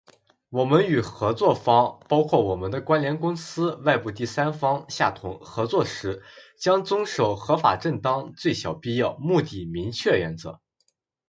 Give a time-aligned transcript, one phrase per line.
[0.49, 6.23] 我们与合作方（包括我们的关联公司、外部第三方，下同）合作时，
[6.57, 10.59] 将遵守“合法正当、最小必要、目的明确原则”。